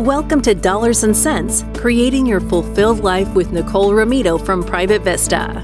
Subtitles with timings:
[0.00, 5.60] Welcome to Dollars and Cents, creating your fulfilled life with Nicole Romito from Private Vista.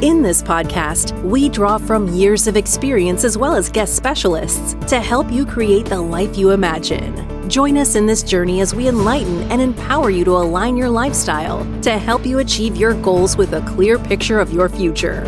[0.00, 5.00] In this podcast, we draw from years of experience as well as guest specialists to
[5.00, 7.50] help you create the life you imagine.
[7.50, 11.62] Join us in this journey as we enlighten and empower you to align your lifestyle
[11.82, 15.24] to help you achieve your goals with a clear picture of your future.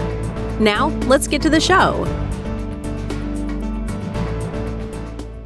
[0.58, 2.06] Now, let's get to the show.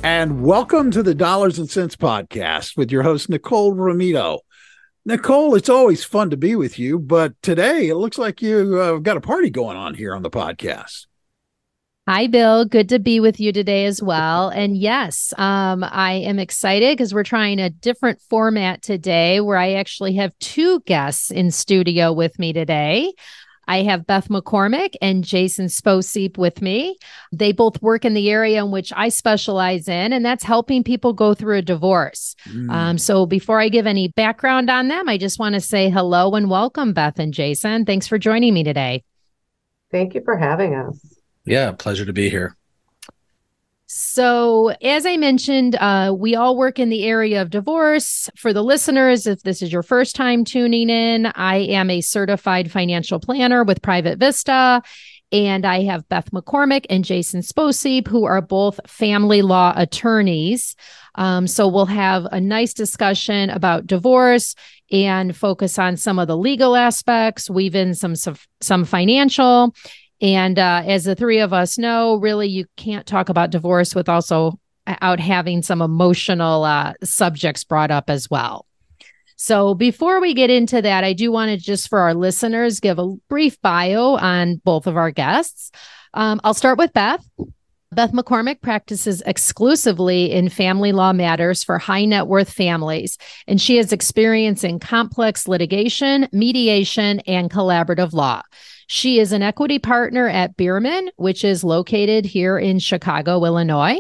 [0.05, 4.41] And welcome to the Dollars and Cents podcast with your host, Nicole Romito.
[5.07, 8.99] Nicole, it's always fun to be with you, but today it looks like you've uh,
[8.99, 11.07] got a party going on here on the podcast.
[12.07, 12.67] Hi, Bill.
[12.67, 14.51] Good to be with you today as well.
[14.51, 19.73] And yes, um, I am excited because we're trying a different format today where I
[19.73, 23.15] actually have two guests in studio with me today.
[23.69, 26.97] I have Beth McCormack and Jason Sposeep with me.
[27.33, 31.13] They both work in the area in which I specialize in, and that's helping people
[31.13, 32.35] go through a divorce.
[32.49, 32.71] Mm.
[32.71, 36.35] Um, so before I give any background on them, I just want to say hello
[36.35, 37.85] and welcome, Beth and Jason.
[37.85, 39.05] Thanks for joining me today.
[39.91, 40.99] Thank you for having us.
[41.45, 42.57] Yeah, pleasure to be here.
[43.87, 48.31] So, as I mentioned, uh, we all work in the area of divorce.
[48.37, 52.73] For the listeners, if this is your first time tuning in, I am a certified
[52.73, 54.83] financial planner with Private Vista.
[55.33, 60.77] And I have Beth McCormack and Jason Sposeep, who are both family law attorneys.
[61.17, 64.55] Um, so we'll have a nice discussion about divorce
[64.91, 69.75] and focus on some of the legal aspects, weave in some some, some financial,
[70.21, 74.09] and uh, as the three of us know, really, you can't talk about divorce with
[74.09, 78.67] also out having some emotional uh, subjects brought up as well.
[79.37, 82.99] So before we get into that, I do want to just for our listeners give
[82.99, 85.71] a brief bio on both of our guests.
[86.15, 87.27] Um, I'll start with Beth.
[87.93, 93.77] Beth McCormack practices exclusively in family law matters for high net worth families, and she
[93.77, 98.43] has experience in complex litigation, mediation, and collaborative law.
[98.95, 103.99] She is an equity partner at Beermann, which is located here in Chicago, Illinois.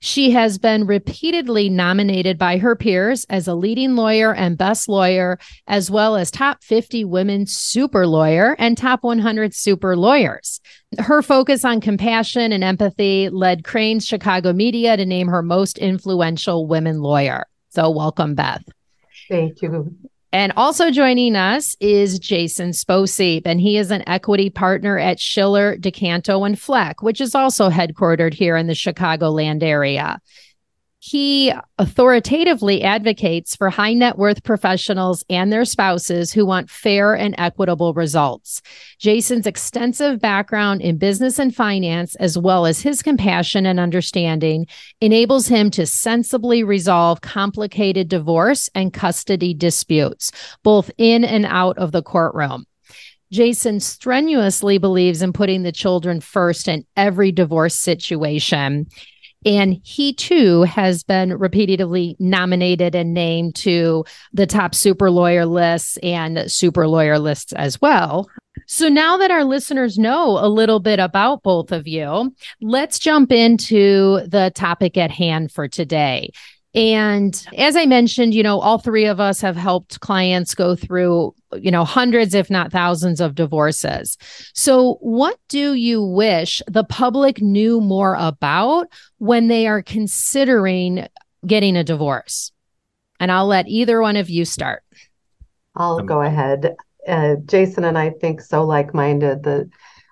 [0.00, 5.38] She has been repeatedly nominated by her peers as a leading lawyer and best lawyer,
[5.66, 10.60] as well as top 50 women super lawyer and top 100 super lawyers.
[10.98, 16.66] Her focus on compassion and empathy led Crain's Chicago media to name her most influential
[16.66, 17.46] women lawyer.
[17.70, 18.64] So, welcome, Beth.
[19.30, 19.96] Thank you.
[20.32, 25.76] And also joining us is Jason Sposeep, and he is an equity partner at Schiller,
[25.76, 30.20] DuCanto, and Fleck, which is also headquartered here in the Chicagoland area.
[31.02, 37.34] He authoritatively advocates for high net worth professionals and their spouses who want fair and
[37.38, 38.60] equitable results.
[38.98, 44.66] Jason's extensive background in business and finance, as well as his compassion and understanding,
[45.00, 50.30] enables him to sensibly resolve complicated divorce and custody disputes,
[50.62, 52.66] both in and out of the courtroom.
[53.32, 58.86] Jason strenuously believes in putting the children first in every divorce situation.
[59.46, 65.96] And he too has been repeatedly nominated and named to the top super lawyer lists
[65.98, 68.28] and super lawyer lists as well.
[68.66, 73.32] So now that our listeners know a little bit about both of you, let's jump
[73.32, 76.30] into the topic at hand for today.
[76.74, 81.34] And as I mentioned, you know, all three of us have helped clients go through,
[81.52, 84.16] you know, hundreds, if not thousands of divorces.
[84.54, 88.86] So, what do you wish the public knew more about
[89.18, 91.08] when they are considering
[91.44, 92.52] getting a divorce?
[93.18, 94.84] And I'll let either one of you start.
[95.74, 96.76] I'll um, go ahead.
[97.06, 99.68] Uh, Jason and I think so like minded that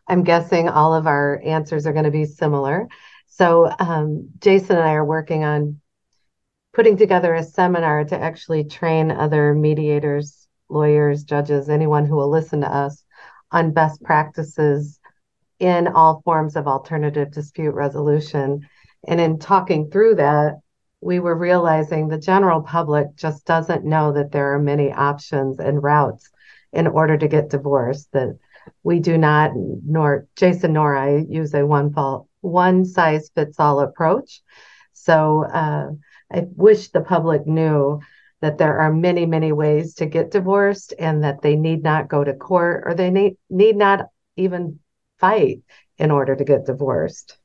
[0.09, 2.89] I'm guessing all of our answers are going to be similar.
[3.29, 5.81] So, um, Jason and I are working on
[6.79, 12.61] putting together a seminar to actually train other mediators, lawyers, judges, anyone who will listen
[12.61, 13.03] to us
[13.51, 15.01] on best practices
[15.59, 18.65] in all forms of alternative dispute resolution.
[19.09, 20.61] And in talking through that,
[21.01, 25.83] we were realizing the general public just doesn't know that there are many options and
[25.83, 26.31] routes
[26.73, 28.39] in order to get divorced that
[28.85, 33.81] we do not nor jason nor i use a one fault one size fits all
[33.81, 34.43] approach
[34.93, 35.89] so uh,
[36.33, 38.01] I wish the public knew
[38.41, 42.23] that there are many, many ways to get divorced and that they need not go
[42.23, 44.79] to court or they need, need not even
[45.19, 45.63] fight
[45.99, 47.37] in order to get divorced.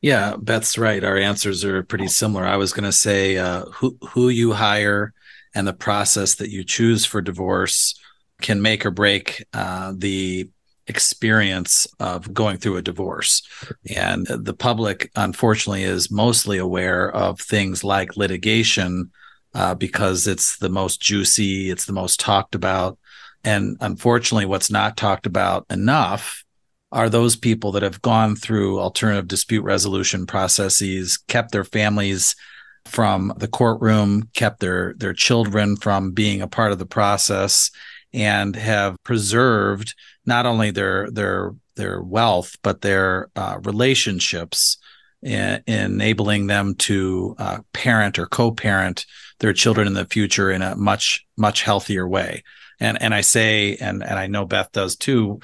[0.00, 1.04] Yeah, Beth's right.
[1.04, 2.44] Our answers are pretty similar.
[2.44, 5.12] I was going to say uh, who who you hire
[5.54, 8.00] and the process that you choose for divorce
[8.40, 10.48] can make or break uh, the
[10.90, 13.42] experience of going through a divorce.
[13.96, 19.10] And the public, unfortunately, is mostly aware of things like litigation,
[19.54, 22.98] uh, because it's the most juicy, it's the most talked about.
[23.42, 26.44] And unfortunately, what's not talked about enough
[26.92, 32.34] are those people that have gone through alternative dispute resolution processes, kept their families
[32.84, 37.70] from the courtroom, kept their their children from being a part of the process,
[38.12, 39.94] and have preserved
[40.26, 44.78] not only their their their wealth but their uh, relationships,
[45.22, 49.06] in, enabling them to uh, parent or co-parent
[49.38, 52.42] their children in the future in a much much healthier way.
[52.78, 55.40] And and I say, and and I know Beth does too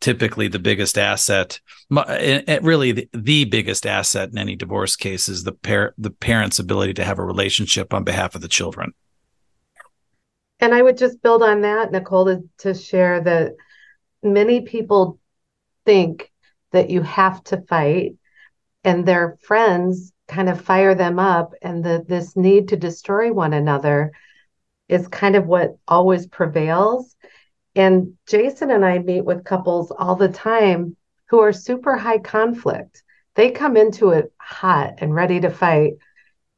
[0.00, 1.60] typically the biggest asset
[1.90, 6.94] really the, the, biggest asset in any divorce case is the par- the parent's ability
[6.94, 8.92] to have a relationship on behalf of the children
[10.60, 13.54] and i would just build on that nicole to, to share that
[14.22, 15.18] many people
[15.84, 16.30] think
[16.72, 18.16] that you have to fight
[18.84, 23.52] and their friends kind of fire them up and the, this need to destroy one
[23.52, 24.12] another
[24.88, 27.16] is kind of what always prevails
[27.78, 30.96] and Jason and I meet with couples all the time
[31.28, 33.04] who are super high conflict.
[33.36, 35.92] They come into it hot and ready to fight.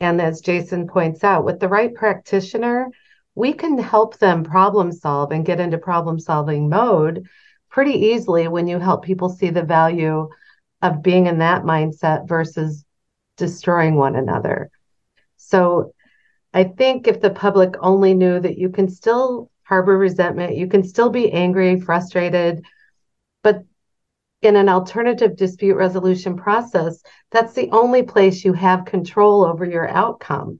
[0.00, 2.88] And as Jason points out, with the right practitioner,
[3.34, 7.26] we can help them problem solve and get into problem solving mode
[7.70, 10.28] pretty easily when you help people see the value
[10.82, 12.84] of being in that mindset versus
[13.36, 14.70] destroying one another.
[15.36, 15.94] So
[16.52, 20.56] I think if the public only knew that you can still harbor resentment.
[20.56, 22.64] You can still be angry, frustrated,
[23.44, 23.62] but
[24.42, 29.88] in an alternative dispute resolution process, that's the only place you have control over your
[29.88, 30.58] outcome.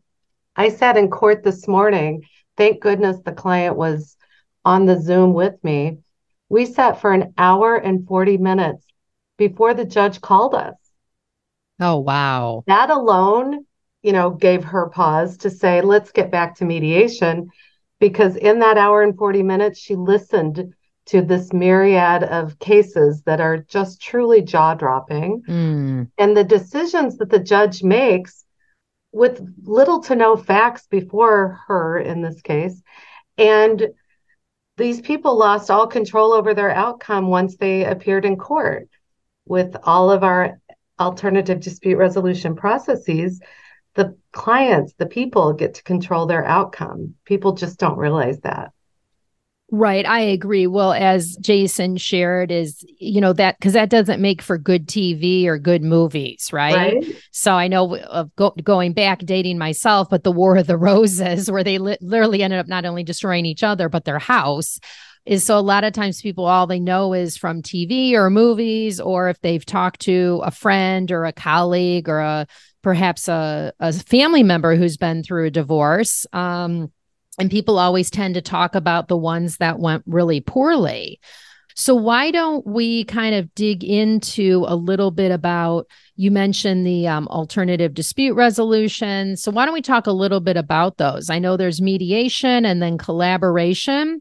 [0.55, 2.23] I sat in court this morning.
[2.61, 4.19] Thank goodness the client was
[4.67, 5.97] on the Zoom with me.
[6.51, 8.85] We sat for an hour and 40 minutes
[9.39, 10.75] before the judge called us.
[11.81, 12.65] Oh, wow.
[12.67, 13.65] That alone,
[14.03, 17.49] you know, gave her pause to say, let's get back to mediation
[17.99, 20.75] because in that hour and 40 minutes, she listened
[21.07, 25.41] to this myriad of cases that are just truly jaw dropping.
[25.49, 26.11] Mm.
[26.19, 28.45] And the decisions that the judge makes
[29.13, 32.81] with little to no facts before her in this case.
[33.37, 33.89] And
[34.77, 38.89] these people lost all control over their outcome once they appeared in court.
[39.47, 40.61] With all of our
[40.99, 43.41] alternative dispute resolution processes,
[43.95, 47.15] the clients, the people get to control their outcome.
[47.25, 48.73] People just don't realize that.
[49.73, 50.05] Right.
[50.05, 50.67] I agree.
[50.67, 55.47] Well, as Jason shared, is, you know, that because that doesn't make for good TV
[55.47, 56.51] or good movies.
[56.53, 56.95] Right.
[56.95, 57.17] right.
[57.31, 61.51] So I know of go, going back, dating myself, but the War of the Roses,
[61.51, 64.81] where they li- literally ended up not only destroying each other, but their house
[65.27, 69.01] is so a lot of times people all they know is from TV or movies,
[69.01, 72.47] or if they've talked to a friend or a colleague or a
[72.83, 76.27] perhaps a, a family member who's been through a divorce.
[76.33, 76.91] Um,
[77.41, 81.19] and people always tend to talk about the ones that went really poorly.
[81.75, 85.87] So, why don't we kind of dig into a little bit about?
[86.17, 89.37] You mentioned the um, alternative dispute resolution.
[89.37, 91.31] So, why don't we talk a little bit about those?
[91.31, 94.21] I know there's mediation and then collaboration.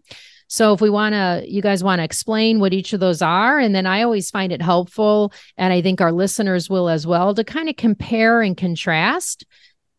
[0.52, 3.60] So if we want to, you guys want to explain what each of those are.
[3.60, 7.36] And then I always find it helpful, and I think our listeners will as well,
[7.36, 9.46] to kind of compare and contrast.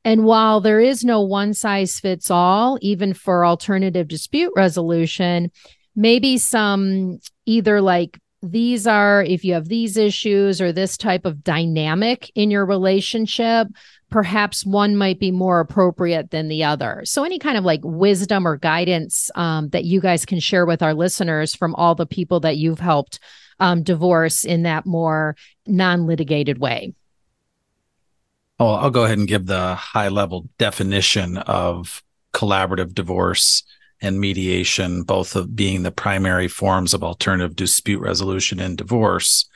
[0.04, 5.50] And while there is no one size fits all, even for alternative dispute resolution,
[5.94, 11.44] maybe some either like these are if you have these issues or this type of
[11.44, 13.68] dynamic in your relationship
[14.10, 17.02] perhaps one might be more appropriate than the other.
[17.04, 20.82] So, any kind of like wisdom or guidance um, that you guys can share with
[20.82, 23.20] our listeners from all the people that you've helped
[23.60, 25.36] um, divorce in that more
[25.66, 26.92] non litigated way?
[28.60, 32.02] Oh, I'll go ahead and give the high level definition of
[32.34, 33.62] collaborative divorce
[34.02, 39.48] and mediation, both of being the primary forms of alternative dispute resolution and divorce,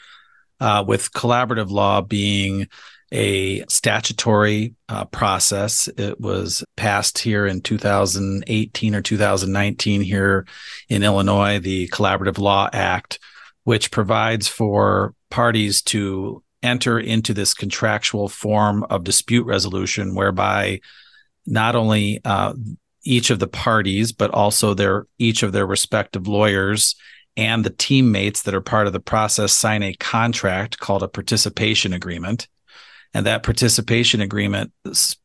[0.59, 2.67] uh, with collaborative law being
[3.13, 5.87] a statutory uh, process.
[5.99, 10.47] It was passed here in 2018 or 2019 here
[10.89, 13.19] in Illinois, the Collaborative Law Act,
[13.65, 20.81] which provides for parties to enter into this contractual form of dispute resolution whereby
[21.47, 22.55] not only uh,
[23.05, 26.97] each of the parties, but also their each of their respective lawyers
[27.37, 31.93] and the teammates that are part of the process sign a contract called a participation
[31.93, 32.49] agreement.
[33.13, 34.73] And that participation agreement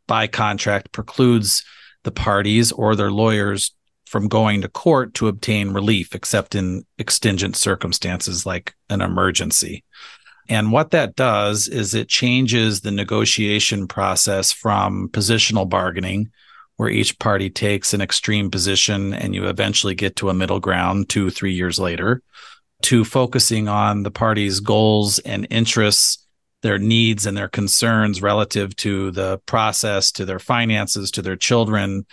[0.08, 1.63] by contract precludes
[2.03, 3.74] the parties or their lawyers
[4.05, 9.84] from going to court to obtain relief, except in extingent circumstances like an emergency.
[10.50, 16.32] And what that does is it changes the negotiation process from positional bargaining,
[16.77, 21.08] where each party takes an extreme position and you eventually get to a middle ground
[21.08, 22.24] two, three years later,
[22.82, 26.25] to focusing on the party's goals and interests,
[26.62, 32.06] their needs and their concerns relative to the process, to their finances, to their children.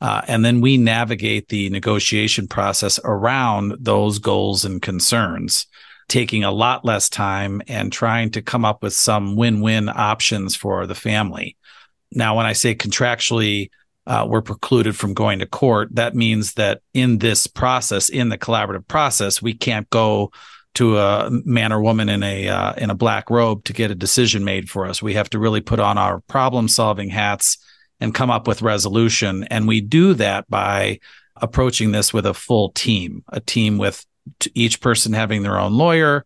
[0.00, 5.66] Uh, and then we navigate the negotiation process around those goals and concerns,
[6.08, 10.54] taking a lot less time and trying to come up with some win win options
[10.54, 11.56] for the family.
[12.12, 13.70] Now, when I say contractually,
[14.06, 18.38] uh, we're precluded from going to court, that means that in this process, in the
[18.38, 20.30] collaborative process, we can't go
[20.74, 23.94] to a man or woman in a uh, in a black robe to get a
[23.94, 25.02] decision made for us.
[25.02, 27.58] We have to really put on our problem solving hats
[27.98, 29.44] and come up with resolution.
[29.44, 31.00] And we do that by
[31.36, 34.04] approaching this with a full team, a team with
[34.54, 36.24] each person having their own lawyer,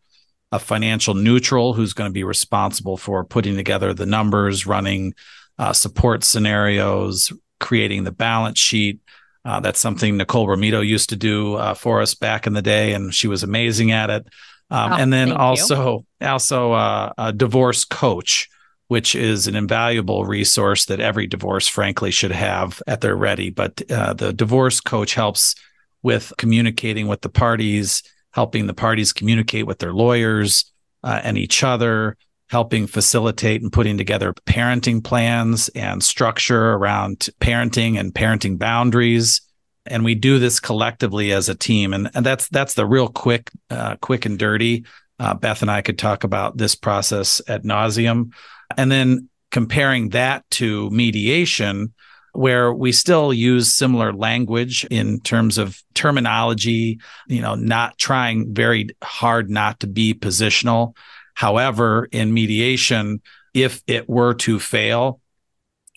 [0.52, 5.14] a financial neutral who's going to be responsible for putting together the numbers, running
[5.58, 9.00] uh, support scenarios, creating the balance sheet.
[9.44, 12.92] Uh, that's something Nicole Romito used to do uh, for us back in the day,
[12.92, 14.26] and she was amazing at it.
[14.70, 16.26] Um, oh, and then also, you.
[16.26, 18.48] also uh, a divorce coach,
[18.88, 23.50] which is an invaluable resource that every divorce, frankly, should have at their ready.
[23.50, 25.54] But uh, the divorce coach helps
[26.02, 28.02] with communicating with the parties,
[28.32, 32.16] helping the parties communicate with their lawyers uh, and each other,
[32.48, 39.40] helping facilitate and putting together parenting plans and structure around parenting and parenting boundaries.
[39.86, 41.94] And we do this collectively as a team.
[41.94, 44.84] And, and that's that's the real quick uh, quick and dirty.
[45.18, 48.32] Uh, beth and i could talk about this process at nauseum.
[48.76, 51.92] And then comparing that to mediation
[52.32, 58.88] where we still use similar language in terms of terminology you know not trying very
[59.02, 60.94] hard not to be positional
[61.40, 63.22] However, in mediation,
[63.54, 65.22] if it were to fail,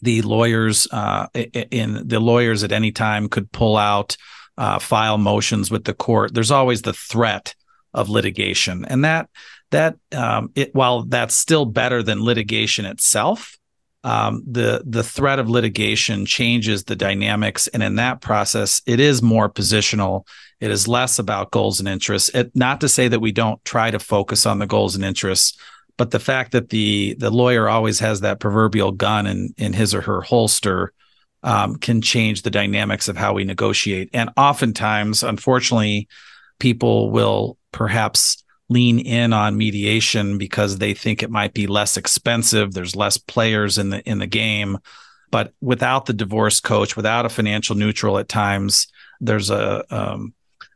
[0.01, 4.15] the lawyers uh, in the lawyers at any time could pull out,
[4.57, 6.33] uh, file motions with the court.
[6.33, 7.55] There's always the threat
[7.93, 9.29] of litigation, and that
[9.71, 13.57] that um, it, while that's still better than litigation itself,
[14.03, 19.21] um, the the threat of litigation changes the dynamics, and in that process, it is
[19.21, 20.27] more positional.
[20.59, 22.29] It is less about goals and interests.
[22.29, 25.57] It, not to say that we don't try to focus on the goals and interests,
[25.97, 29.95] but the fact that the the lawyer always has that proverbial gun in in his
[29.95, 30.91] or her holster
[31.43, 34.09] um, can change the dynamics of how we negotiate.
[34.13, 36.07] And oftentimes, unfortunately,
[36.59, 42.73] people will perhaps lean in on mediation because they think it might be less expensive.
[42.73, 44.77] There's less players in the in the game.
[45.31, 48.87] But without the divorce coach, without a financial neutral at times,
[49.19, 50.33] there's a um,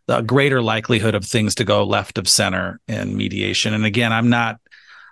[0.07, 3.73] a greater likelihood of things to go left of center in mediation.
[3.73, 4.59] And again, I'm not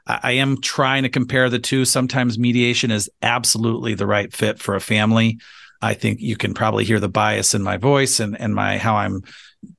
[0.07, 1.83] I am trying to compare the two.
[1.83, 5.39] Sometimes mediation is absolutely the right fit for a family.
[5.81, 8.95] I think you can probably hear the bias in my voice and, and my how
[8.95, 9.23] I'm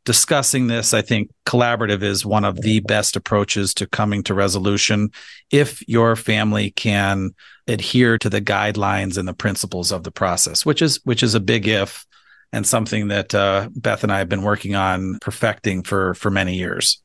[0.04, 0.94] discussing this.
[0.94, 5.10] I think collaborative is one of the best approaches to coming to resolution
[5.50, 7.30] if your family can
[7.66, 11.40] adhere to the guidelines and the principles of the process, which is which is a
[11.40, 12.06] big if
[12.52, 16.54] and something that uh, Beth and I have been working on perfecting for for many
[16.54, 17.02] years.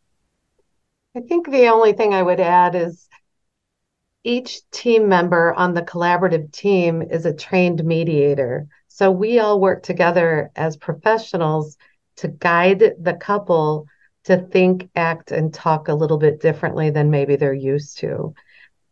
[1.15, 3.07] I think the only thing I would add is
[4.23, 8.67] each team member on the collaborative team is a trained mediator.
[8.88, 11.77] So we all work together as professionals
[12.18, 13.88] to guide the couple
[14.25, 18.34] to think, act, and talk a little bit differently than maybe they're used to.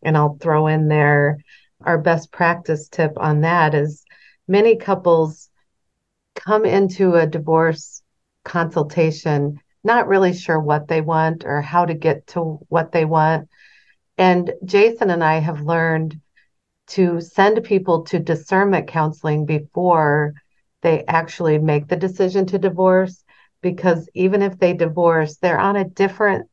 [0.02, 1.38] And I'll throw in there
[1.82, 4.04] our best practice tip on that is
[4.48, 5.48] many couples
[6.34, 8.02] come into a divorce
[8.44, 13.48] consultation not really sure what they want or how to get to what they want.
[14.18, 16.20] And Jason and I have learned
[16.88, 20.34] to send people to discernment counseling before
[20.82, 23.24] they actually make the decision to divorce
[23.62, 26.48] because even if they divorce they're on a different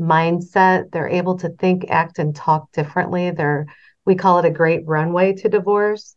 [0.00, 3.66] mindset they're able to think act and talk differently they're
[4.04, 6.16] we call it a great runway to divorce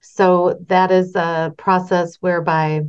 [0.00, 2.82] so that is a process whereby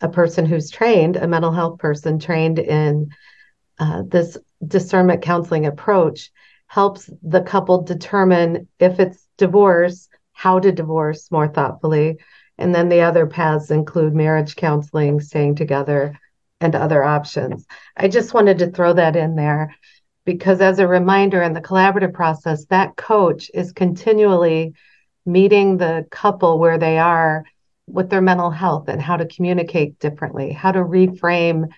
[0.00, 3.10] a person who's trained a mental health person trained in
[3.78, 4.36] uh, this
[4.66, 6.30] discernment counseling approach
[6.66, 12.18] helps the couple determine if it's divorce, how to divorce more thoughtfully.
[12.58, 16.18] And then the other paths include marriage counseling, staying together,
[16.60, 17.64] and other options.
[17.96, 19.74] I just wanted to throw that in there
[20.24, 24.74] because, as a reminder, in the collaborative process, that coach is continually
[25.24, 27.44] meeting the couple where they are
[27.86, 31.68] with their mental health and how to communicate differently, how to reframe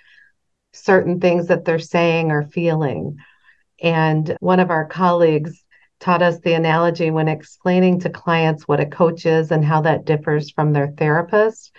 [0.73, 3.17] certain things that they're saying or feeling.
[3.83, 5.63] And one of our colleagues
[6.01, 10.07] taught us the analogy when explaining to clients what a coach is and how that
[10.07, 11.73] differs from their therapist.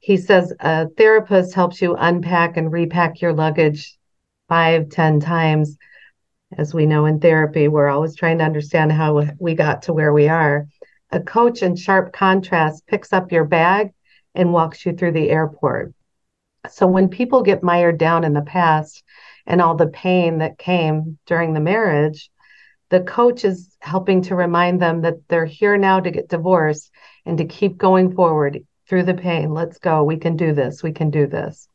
[0.00, 3.96] He says a therapist helps you unpack and repack your luggage
[4.48, 5.78] five, ten times.
[6.58, 10.12] As we know in therapy, we're always trying to understand how we got to where
[10.12, 10.66] we are.
[11.12, 13.92] A coach, in sharp contrast, picks up your bag
[14.34, 15.94] and walks you through the airport.
[16.68, 19.02] So when people get mired down in the past
[19.46, 22.30] and all the pain that came during the marriage,
[22.92, 26.90] the coach is helping to remind them that they're here now to get divorced
[27.24, 29.54] and to keep going forward through the pain.
[29.54, 30.04] Let's go.
[30.04, 30.82] We can do this.
[30.82, 31.68] We can do this.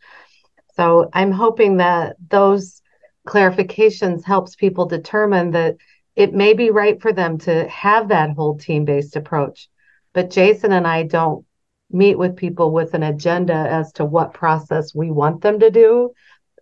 [0.76, 2.84] So I'm hoping that those
[3.28, 5.78] clarifications helps people determine that
[6.16, 9.70] it may be right for them to have that whole team-based approach.
[10.14, 11.44] But Jason and I don't
[11.90, 16.12] meet with people with an agenda as to what process we want them to do.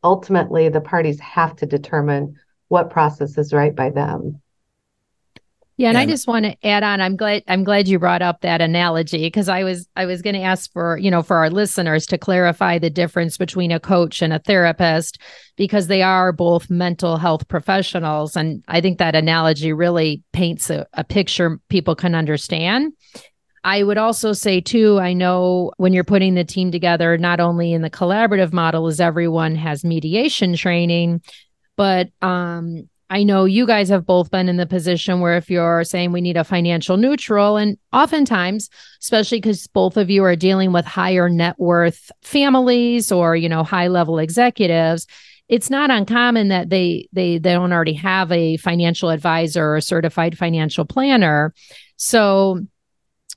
[0.01, 2.37] Ultimately, the parties have to determine
[2.69, 4.41] what process is right by them.
[5.77, 7.01] Yeah, and, and I just want to add on.
[7.01, 10.35] I'm glad I'm glad you brought up that analogy because I was I was going
[10.35, 14.21] to ask for you know for our listeners to clarify the difference between a coach
[14.21, 15.19] and a therapist
[15.57, 20.87] because they are both mental health professionals, and I think that analogy really paints a,
[20.93, 22.93] a picture people can understand.
[23.65, 27.73] I would also say, too, I know when you're putting the team together, not only
[27.73, 31.21] in the collaborative model, as everyone has mediation training,
[31.75, 35.83] but um, I know you guys have both been in the position where if you're
[35.83, 38.69] saying we need a financial neutral, and oftentimes,
[38.99, 43.63] especially because both of you are dealing with higher net worth families or, you know,
[43.63, 45.05] high level executives,
[45.47, 49.81] it's not uncommon that they they they don't already have a financial advisor or a
[49.81, 51.53] certified financial planner.
[51.97, 52.61] So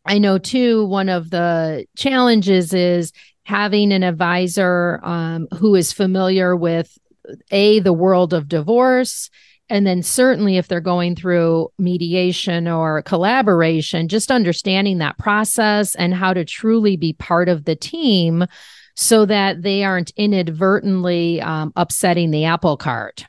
[0.06, 6.56] I know too, one of the challenges is having an advisor um, who is familiar
[6.56, 6.96] with
[7.50, 9.28] a the world of divorce
[9.70, 16.14] and then certainly if they're going through mediation or collaboration just understanding that process and
[16.14, 18.46] how to truly be part of the team
[18.94, 23.26] so that they aren't inadvertently um, upsetting the apple cart.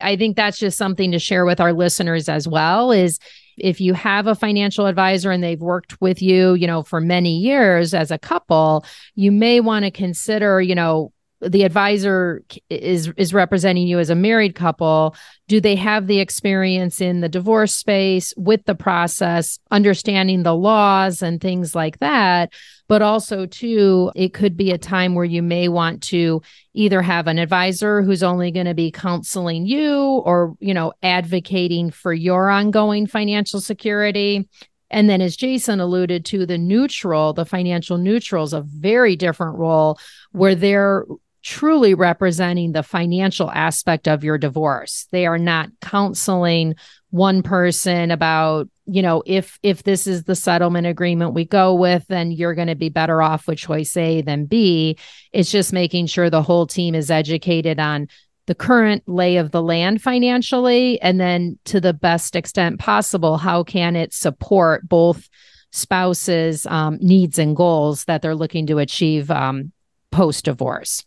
[0.00, 3.18] I think that's just something to share with our listeners as well is
[3.56, 7.38] if you have a financial advisor and they've worked with you, you know, for many
[7.38, 13.32] years as a couple, you may want to consider, you know, the advisor is is
[13.32, 15.16] representing you as a married couple.
[15.48, 21.22] Do they have the experience in the divorce space with the process understanding the laws
[21.22, 22.52] and things like that?
[22.88, 26.42] But also too it could be a time where you may want to
[26.74, 31.90] either have an advisor who's only going to be counseling you or you know advocating
[31.90, 34.46] for your ongoing financial security.
[34.92, 39.56] And then, as Jason alluded to, the neutral, the financial neutral is a very different
[39.56, 40.00] role
[40.32, 41.04] where they're
[41.42, 45.06] truly representing the financial aspect of your divorce.
[45.10, 46.74] They are not counseling
[47.10, 52.06] one person about, you know, if if this is the settlement agreement we go with,
[52.08, 54.96] then you're going to be better off with choice A than B.
[55.32, 58.08] It's just making sure the whole team is educated on
[58.46, 63.62] the current lay of the land financially and then to the best extent possible how
[63.62, 65.28] can it support both
[65.70, 69.70] spouses um, needs and goals that they're looking to achieve um,
[70.10, 71.04] post divorce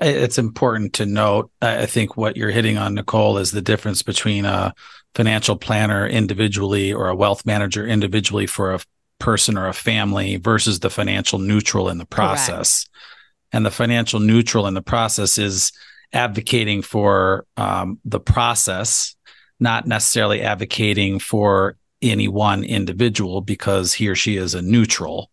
[0.00, 4.44] it's important to note i think what you're hitting on nicole is the difference between
[4.44, 4.74] a
[5.14, 8.80] financial planner individually or a wealth manager individually for a
[9.18, 13.46] person or a family versus the financial neutral in the process Correct.
[13.52, 15.72] and the financial neutral in the process is
[16.12, 19.16] advocating for um, the process
[19.58, 25.30] not necessarily advocating for any one individual because he or she is a neutral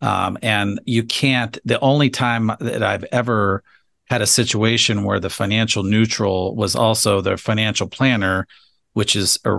[0.00, 3.64] um, and you can't the only time that i've ever
[4.06, 8.46] had a situation where the financial neutral was also the financial planner
[8.94, 9.58] which is a,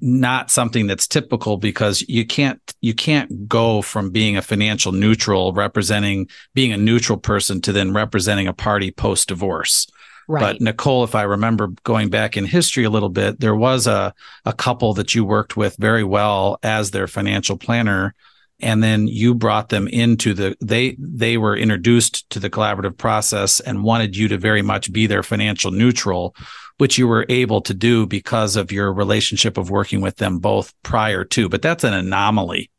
[0.00, 5.52] not something that's typical because you can't you can't go from being a financial neutral
[5.52, 9.86] representing being a neutral person to then representing a party post divorce
[10.28, 10.40] right.
[10.40, 14.14] but nicole if i remember going back in history a little bit there was a
[14.44, 18.14] a couple that you worked with very well as their financial planner
[18.60, 23.60] and then you brought them into the they they were introduced to the collaborative process
[23.60, 26.34] and wanted you to very much be their financial neutral
[26.78, 30.72] which you were able to do because of your relationship of working with them both
[30.82, 31.48] prior to.
[31.48, 32.70] But that's an anomaly.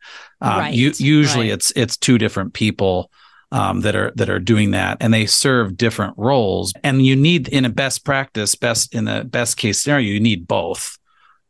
[0.42, 1.54] Um, right, you, usually right.
[1.54, 3.12] it's it's two different people
[3.52, 6.74] um, that are that are doing that and they serve different roles.
[6.84, 10.48] And you need in a best practice best in the best case scenario you need
[10.48, 10.98] both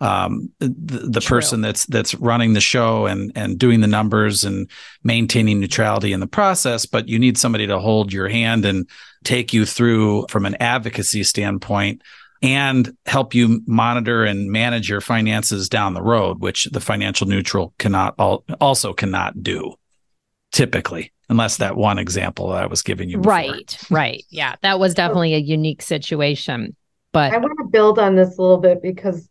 [0.01, 4.69] um, the, the person that's that's running the show and and doing the numbers and
[5.03, 8.87] maintaining neutrality in the process but you need somebody to hold your hand and
[9.23, 12.01] take you through from an advocacy standpoint
[12.41, 17.73] and help you monitor and manage your finances down the road, which the financial neutral
[17.77, 18.15] cannot
[18.61, 19.73] also cannot do
[20.51, 23.17] typically, unless that one example that I was giving you.
[23.17, 23.33] Before.
[23.33, 24.23] Right, right.
[24.29, 26.75] Yeah, that was definitely a unique situation.
[27.11, 29.29] But I want to build on this a little bit because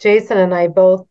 [0.00, 1.06] Jason and I both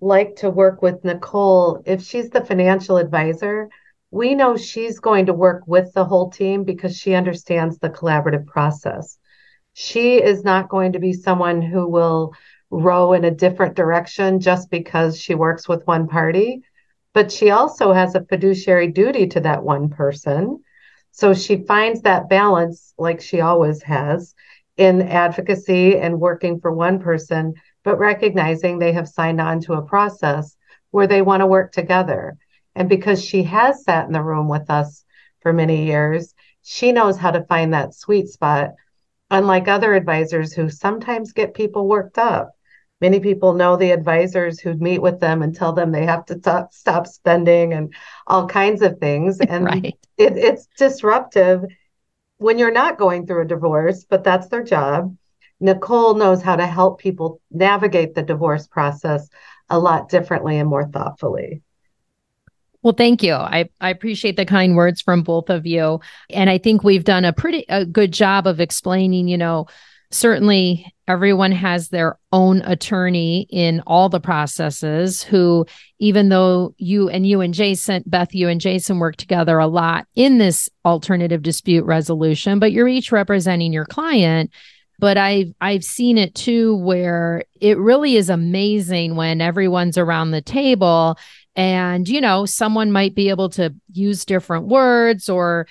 [0.00, 1.82] like to work with Nicole.
[1.84, 3.68] If she's the financial advisor,
[4.10, 8.46] we know she's going to work with the whole team because she understands the collaborative
[8.46, 9.18] process.
[9.72, 12.32] She is not going to be someone who will
[12.70, 16.62] row in a different direction just because she works with one party,
[17.14, 20.62] but she also has a fiduciary duty to that one person.
[21.10, 24.34] So she finds that balance, like she always has,
[24.76, 27.54] in advocacy and working for one person,
[27.88, 30.54] but recognizing they have signed on to a process
[30.90, 32.36] where they want to work together.
[32.74, 35.06] And because she has sat in the room with us
[35.40, 38.72] for many years, she knows how to find that sweet spot.
[39.30, 42.50] Unlike other advisors who sometimes get people worked up,
[43.00, 46.34] many people know the advisors who meet with them and tell them they have to
[46.34, 47.94] t- stop spending and
[48.26, 49.40] all kinds of things.
[49.48, 49.98] And right.
[50.18, 51.64] it, it's disruptive
[52.36, 55.16] when you're not going through a divorce, but that's their job.
[55.60, 59.28] Nicole knows how to help people navigate the divorce process
[59.68, 61.62] a lot differently and more thoughtfully.
[62.82, 63.34] Well, thank you.
[63.34, 66.00] I, I appreciate the kind words from both of you.
[66.30, 69.66] And I think we've done a pretty a good job of explaining, you know,
[70.10, 75.66] certainly everyone has their own attorney in all the processes who
[75.98, 80.06] even though you and you and Jason Beth you and Jason work together a lot
[80.14, 84.50] in this alternative dispute resolution but you're each representing your client
[84.98, 90.42] but I've I've seen it too where it really is amazing when everyone's around the
[90.42, 91.18] table
[91.58, 95.66] and, you know, someone might be able to use different words or,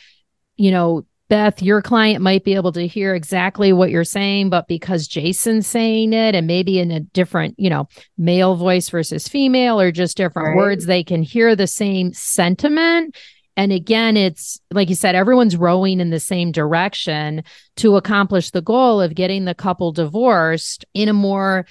[0.57, 4.67] you know, Beth, your client might be able to hear exactly what you're saying, but
[4.67, 7.87] because Jason's saying it and maybe in a different, you know,
[8.17, 10.57] male voice versus female or just different right.
[10.57, 13.15] words, they can hear the same sentiment.
[13.57, 17.43] And again, it's like you said, everyone's rowing in the same direction
[17.77, 21.65] to accomplish the goal of getting the couple divorced in a more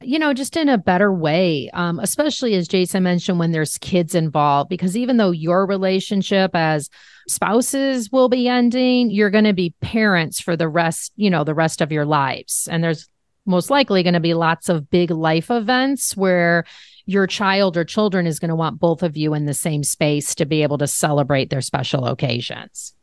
[0.00, 4.14] you know, just in a better way, um, especially as Jason mentioned, when there's kids
[4.14, 6.88] involved, because even though your relationship as
[7.26, 11.54] spouses will be ending, you're going to be parents for the rest, you know, the
[11.54, 12.68] rest of your lives.
[12.70, 13.08] And there's
[13.44, 16.64] most likely going to be lots of big life events where
[17.08, 20.34] your child or children is going to want both of you in the same space
[20.34, 22.94] to be able to celebrate their special occasions.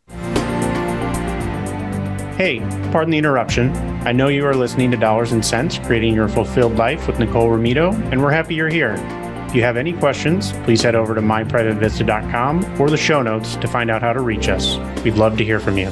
[2.37, 2.59] Hey,
[2.91, 3.75] pardon the interruption.
[4.05, 7.49] I know you are listening to Dollars and Cents, Creating Your Fulfilled Life with Nicole
[7.49, 8.95] Romito, and we're happy you're here.
[9.47, 13.67] If you have any questions, please head over to myprivatevista.com or the show notes to
[13.67, 14.77] find out how to reach us.
[15.03, 15.91] We'd love to hear from you.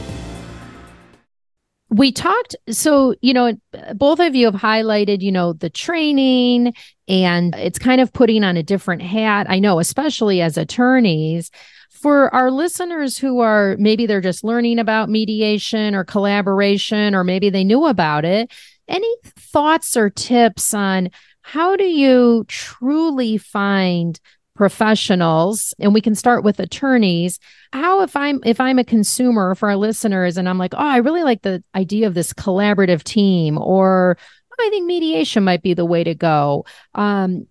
[1.94, 3.54] We talked, so, you know,
[3.94, 6.74] both of you have highlighted, you know, the training
[7.08, 9.46] and it's kind of putting on a different hat.
[9.48, 11.52] I know, especially as attorneys
[11.92, 17.52] for our listeners who are maybe they're just learning about mediation or collaboration, or maybe
[17.52, 18.52] they knew about it,
[18.88, 21.10] any thoughts or tips on
[21.42, 24.20] how do you truly find
[24.56, 27.40] professionals and we can start with attorneys
[27.72, 30.98] how if i'm if i'm a consumer for our listeners and i'm like oh i
[30.98, 34.18] really like the idea of this collaborative team or
[34.60, 36.66] I think mediation might be the way to go.
[36.94, 37.48] Um,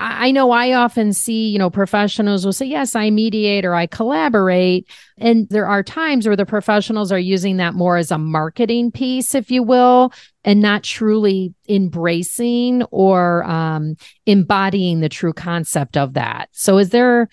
[0.00, 3.86] I know I often see, you know, professionals will say, yes, I mediate or I
[3.86, 4.88] collaborate.
[5.16, 9.34] And there are times where the professionals are using that more as a marketing piece,
[9.34, 10.12] if you will,
[10.44, 16.48] and not truly embracing or um, embodying the true concept of that.
[16.52, 17.28] So, is there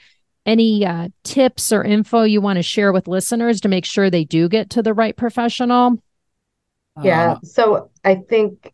[0.47, 4.25] any uh, tips or info you want to share with listeners to make sure they
[4.25, 6.01] do get to the right professional?
[7.01, 7.33] Yeah.
[7.33, 8.73] Uh, so, I think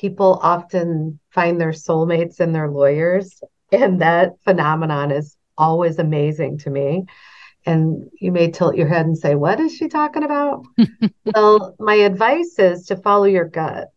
[0.00, 3.42] people often find their soulmates in their lawyers.
[3.72, 7.06] And that phenomenon is always amazing to me.
[7.64, 10.64] And you may tilt your head and say, What is she talking about?
[11.34, 13.88] well, my advice is to follow your gut.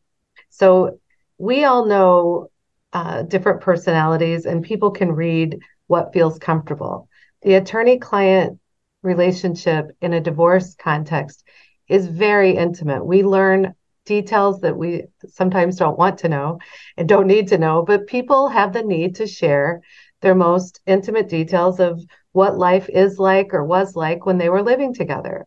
[0.49, 0.99] So
[1.37, 2.49] we all know
[2.93, 7.07] uh, different personalities, and people can read what feels comfortable.
[7.43, 8.59] The attorney client
[9.03, 11.43] relationship in a divorce context
[11.87, 13.05] is very intimate.
[13.05, 13.75] We learn
[14.09, 16.59] details that we sometimes don't want to know
[16.97, 19.81] and don't need to know, but people have the need to share
[20.21, 24.63] their most intimate details of what life is like or was like when they were
[24.63, 25.45] living together.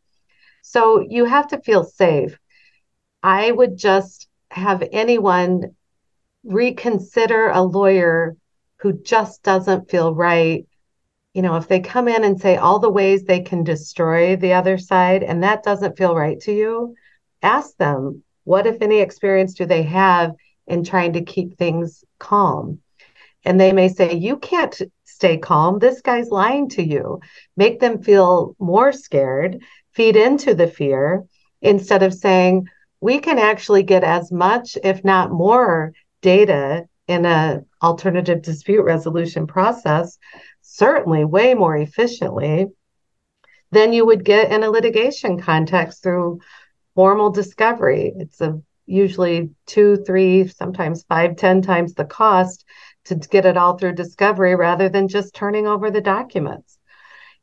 [0.63, 2.39] So you have to feel safe.
[3.23, 5.75] I would just have anyone
[6.45, 8.37] reconsider a lawyer
[8.81, 10.67] who just doesn't feel right.
[11.35, 14.53] You know, if they come in and say all the ways they can destroy the
[14.53, 16.95] other side and that doesn't feel right to you,
[17.43, 20.35] ask them What, if any, experience do they have
[20.67, 22.81] in trying to keep things calm?
[23.45, 25.79] And they may say, You can't stay calm.
[25.79, 27.21] This guy's lying to you.
[27.57, 31.25] Make them feel more scared, feed into the fear
[31.61, 32.67] instead of saying,
[33.01, 39.47] We can actually get as much, if not more, data in an alternative dispute resolution
[39.47, 40.19] process,
[40.63, 42.67] certainly way more efficiently
[43.73, 46.41] than you would get in a litigation context through
[46.95, 48.13] formal discovery.
[48.17, 52.65] It's a usually two, three, sometimes five, ten times the cost
[53.05, 56.79] to get it all through discovery rather than just turning over the documents.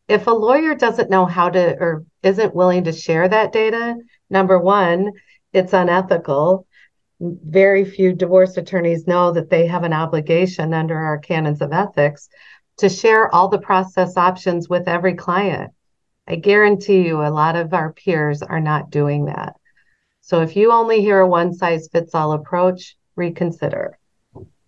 [0.07, 3.95] If a lawyer doesn't know how to or isn't willing to share that data,
[4.29, 5.11] number one,
[5.53, 6.65] it's unethical.
[7.19, 12.29] Very few divorce attorneys know that they have an obligation under our canons of ethics
[12.77, 15.71] to share all the process options with every client.
[16.29, 19.55] I guarantee you a lot of our peers are not doing that.
[20.21, 23.97] So if you only hear a one size fits all approach, reconsider.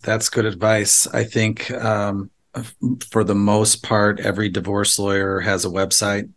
[0.00, 1.06] That's good advice.
[1.06, 2.30] I think um,
[3.08, 6.28] for the most part, every divorce lawyer has a website.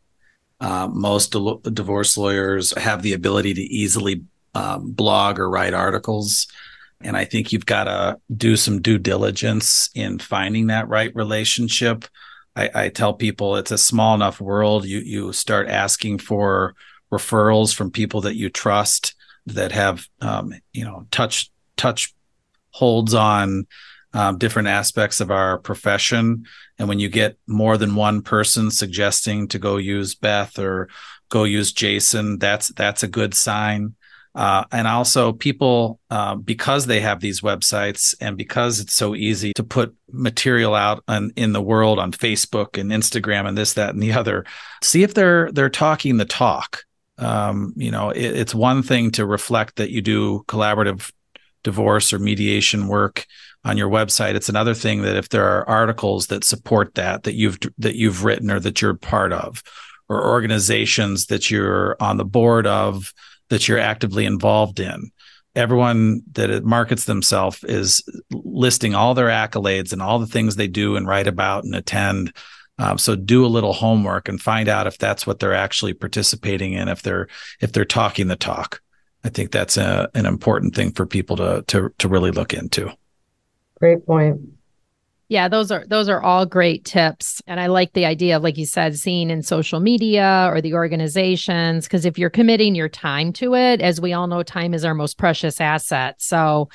[0.59, 6.47] Uh, most di- divorce lawyers have the ability to easily um, blog or write articles.
[7.01, 12.05] And I think you've got to do some due diligence in finding that right relationship.
[12.55, 14.85] I, I tell people it's a small enough world.
[14.85, 16.75] You you start asking for
[17.11, 19.15] referrals from people that you trust
[19.47, 22.13] that have um, you know touch touch
[22.71, 23.67] holds on
[24.13, 26.45] um, different aspects of our profession.
[26.79, 30.87] And when you get more than one person suggesting to go use Beth or
[31.29, 33.95] go use Jason, that's that's a good sign.
[34.33, 39.53] Uh, and also, people, uh, because they have these websites and because it's so easy
[39.53, 43.93] to put material out on, in the world on Facebook and Instagram and this, that,
[43.93, 44.45] and the other,
[44.81, 46.83] see if they're they're talking the talk.
[47.17, 51.11] Um, you know, it, it's one thing to reflect that you do collaborative
[51.63, 53.25] divorce or mediation work
[53.63, 54.35] on your website.
[54.35, 58.23] It's another thing that if there are articles that support that that you've that you've
[58.23, 59.63] written or that you're part of,
[60.07, 63.13] or organizations that you're on the board of
[63.49, 65.11] that you're actively involved in.
[65.55, 70.95] Everyone that markets themselves is listing all their accolades and all the things they do
[70.95, 72.33] and write about and attend.
[72.77, 76.73] Um, so do a little homework and find out if that's what they're actually participating
[76.73, 76.89] in.
[76.89, 77.27] If they're
[77.61, 78.81] if they're talking the talk.
[79.23, 82.91] I think that's a, an important thing for people to to to really look into.
[83.79, 84.39] Great point.
[85.27, 88.57] Yeah, those are those are all great tips and I like the idea of like
[88.57, 93.33] you said seeing in social media or the organizations because if you're committing your time
[93.33, 96.21] to it as we all know time is our most precious asset.
[96.21, 96.69] So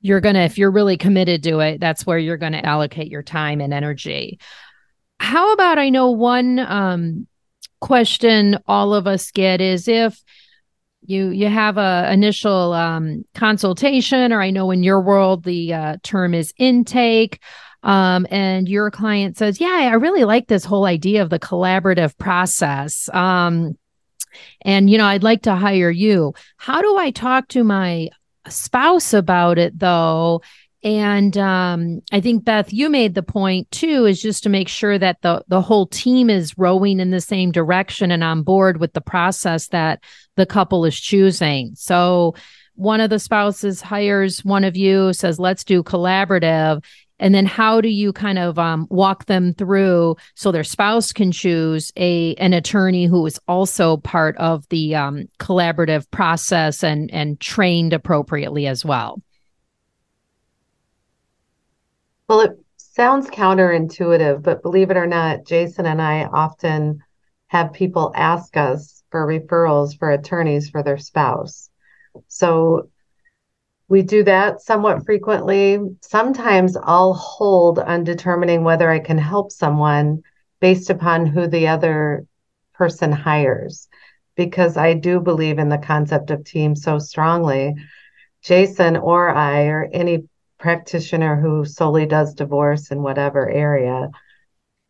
[0.00, 3.10] you're going to if you're really committed to it that's where you're going to allocate
[3.10, 4.38] your time and energy.
[5.18, 7.26] How about I know one um
[7.80, 10.22] question all of us get is if
[11.04, 15.96] you you have a initial um, consultation or i know in your world the uh,
[16.02, 17.40] term is intake.
[17.84, 22.16] Um, and your client says yeah i really like this whole idea of the collaborative
[22.18, 23.08] process.
[23.12, 23.78] Um,
[24.62, 26.34] and you know i'd like to hire you.
[26.56, 28.08] How do i talk to my
[28.48, 30.42] spouse about it though
[30.84, 34.96] and um, I think Beth, you made the point too, is just to make sure
[34.96, 38.92] that the the whole team is rowing in the same direction and on board with
[38.92, 40.04] the process that
[40.36, 41.72] the couple is choosing.
[41.74, 42.36] So
[42.76, 46.84] one of the spouses hires one of you, says, "Let's do collaborative."
[47.20, 51.32] And then how do you kind of um, walk them through so their spouse can
[51.32, 57.40] choose a an attorney who is also part of the um, collaborative process and and
[57.40, 59.20] trained appropriately as well?
[62.28, 67.02] Well, it sounds counterintuitive, but believe it or not, Jason and I often
[67.46, 71.70] have people ask us for referrals for attorneys for their spouse.
[72.26, 72.90] So
[73.88, 75.78] we do that somewhat frequently.
[76.02, 80.22] Sometimes I'll hold on determining whether I can help someone
[80.60, 82.26] based upon who the other
[82.74, 83.88] person hires,
[84.36, 87.74] because I do believe in the concept of team so strongly.
[88.42, 94.10] Jason or I or any practitioner who solely does divorce in whatever area,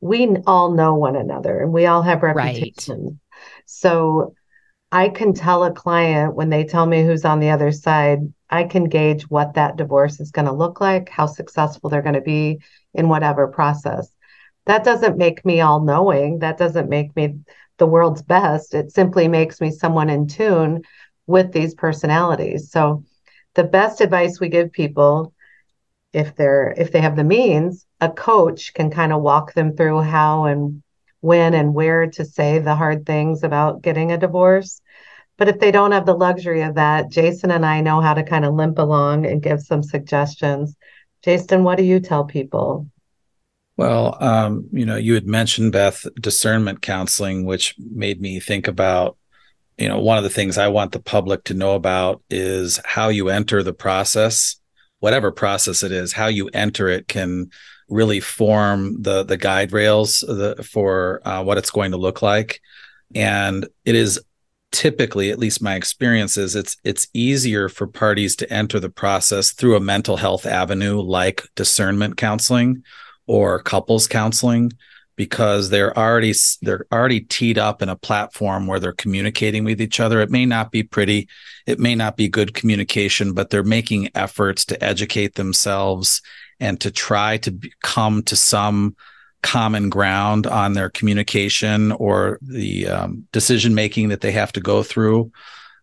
[0.00, 3.04] we all know one another and we all have reputation.
[3.04, 3.40] Right.
[3.66, 4.34] So
[4.90, 8.64] I can tell a client when they tell me who's on the other side, I
[8.64, 12.20] can gauge what that divorce is going to look like, how successful they're going to
[12.20, 12.60] be
[12.94, 14.10] in whatever process.
[14.64, 16.38] That doesn't make me all knowing.
[16.38, 17.38] That doesn't make me
[17.78, 18.74] the world's best.
[18.74, 20.82] It simply makes me someone in tune
[21.26, 22.70] with these personalities.
[22.70, 23.04] So,
[23.54, 25.34] the best advice we give people
[26.18, 30.00] if they're if they have the means a coach can kind of walk them through
[30.02, 30.82] how and
[31.20, 34.80] when and where to say the hard things about getting a divorce
[35.38, 38.24] But if they don't have the luxury of that, Jason and I know how to
[38.24, 40.76] kind of limp along and give some suggestions.
[41.22, 42.88] Jason, what do you tell people?
[43.76, 49.16] Well, um, you know, you had mentioned Beth discernment counseling, which made me think about,
[49.78, 53.08] you know, one of the things I want the public to know about is how
[53.08, 54.56] you enter the process,
[55.00, 57.50] whatever process it is, how you enter it can
[57.88, 62.60] really form the the guide rails the, for uh, what it's going to look like,
[63.14, 64.20] and it is
[64.70, 69.52] typically at least my experience is it's it's easier for parties to enter the process
[69.52, 72.82] through a mental health avenue like discernment counseling
[73.26, 74.70] or couples counseling
[75.18, 79.98] because they're already they're already teed up in a platform where they're communicating with each
[79.98, 80.20] other.
[80.20, 81.28] It may not be pretty
[81.66, 86.22] it may not be good communication but they're making efforts to educate themselves
[86.60, 88.96] and to try to come to some
[89.42, 94.82] common ground on their communication or the um, decision making that they have to go
[94.82, 95.30] through.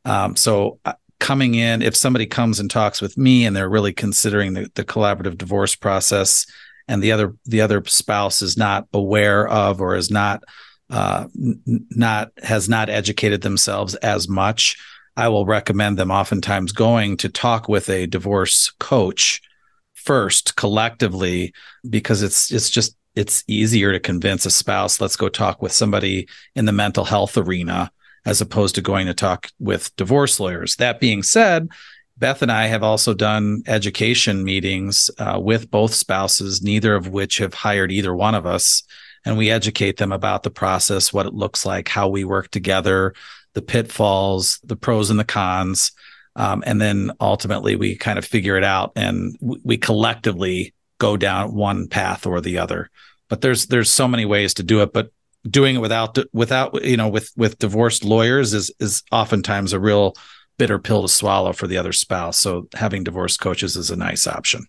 [0.05, 3.93] Um, so uh, coming in if somebody comes and talks with me and they're really
[3.93, 6.45] considering the, the collaborative divorce process
[6.87, 10.43] and the other the other spouse is not aware of or is not
[10.89, 14.77] uh, n- not has not educated themselves as much,
[15.17, 19.41] I will recommend them oftentimes going to talk with a divorce coach
[19.93, 21.53] first collectively
[21.89, 26.27] because it's it's just it's easier to convince a spouse let's go talk with somebody
[26.53, 27.89] in the mental health arena
[28.25, 30.75] as opposed to going to talk with divorce lawyers.
[30.77, 31.69] That being said
[32.17, 37.37] Beth and I have also done education meetings uh, with both spouses, neither of which
[37.39, 38.83] have hired either one of us.
[39.25, 43.13] And we educate them about the process, what it looks like, how we work together,
[43.53, 45.91] the pitfalls, the pros and the cons.
[46.37, 51.53] Um, and then ultimately we kind of figure it out and we collectively go down
[51.53, 52.89] one path or the other.
[53.29, 54.93] But there's there's so many ways to do it.
[54.93, 55.11] But
[55.49, 60.15] doing it without without you know with with divorced lawyers is is oftentimes a real
[60.57, 62.39] bitter pill to swallow for the other spouse.
[62.39, 64.65] So having divorce coaches is a nice option.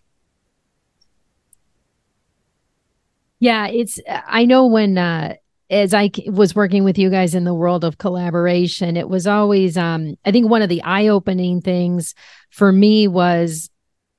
[3.39, 5.35] Yeah, it's I know when uh
[5.69, 9.77] as I was working with you guys in the world of collaboration, it was always
[9.77, 12.15] um I think one of the eye-opening things
[12.49, 13.69] for me was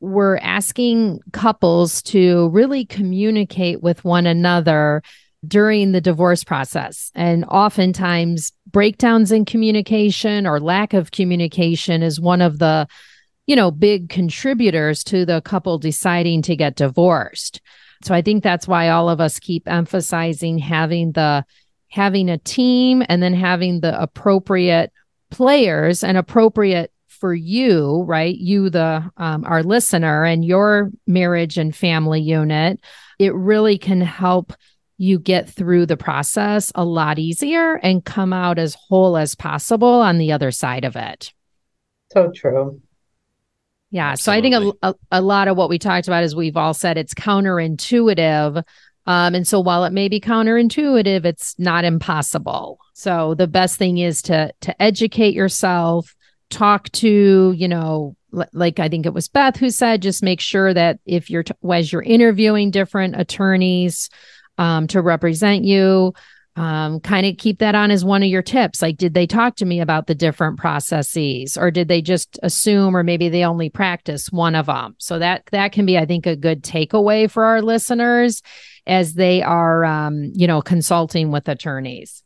[0.00, 5.02] we're asking couples to really communicate with one another
[5.46, 7.10] during the divorce process.
[7.14, 12.86] And oftentimes, breakdowns in communication or lack of communication is one of the
[13.46, 17.60] you know big contributors to the couple deciding to get divorced.
[18.04, 21.44] So i think that's why all of us keep emphasizing having the
[21.88, 24.92] having a team and then having the appropriate
[25.30, 28.36] players and appropriate for you right?
[28.36, 32.80] You the um, our listener and your marriage and family unit.
[33.18, 34.52] It really can help
[34.98, 40.00] you get through the process a lot easier and come out as whole as possible
[40.00, 41.32] on the other side of it.
[42.12, 42.82] So true.
[43.90, 44.10] Yeah.
[44.10, 44.50] Absolutely.
[44.50, 46.74] So I think a, a, a, lot of what we talked about is we've all
[46.74, 48.62] said it's counterintuitive.
[49.06, 52.78] Um, and so while it may be counterintuitive, it's not impossible.
[52.92, 56.14] So the best thing is to to educate yourself,
[56.50, 58.16] talk to, you know,
[58.52, 61.54] like I think it was Beth who said, just make sure that if you're t-
[61.72, 64.10] as you're interviewing different attorneys,
[64.58, 66.12] um, to represent you.
[66.56, 68.82] Um, kind of keep that on as one of your tips.
[68.82, 72.96] Like, did they talk to me about the different processes, or did they just assume,
[72.96, 74.96] or maybe they only practice one of them?
[74.98, 78.42] So that that can be, I think, a good takeaway for our listeners
[78.88, 82.24] as they are, um, you know, consulting with attorneys.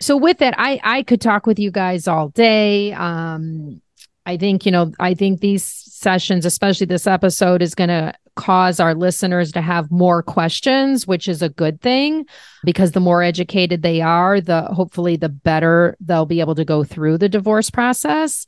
[0.00, 2.92] So with that, I I could talk with you guys all day.
[2.92, 3.80] Um,
[4.26, 8.80] I think you know, I think these sessions, especially this episode, is going to cause
[8.80, 12.24] our listeners to have more questions, which is a good thing
[12.64, 16.84] because the more educated they are, the hopefully the better they'll be able to go
[16.84, 18.46] through the divorce process.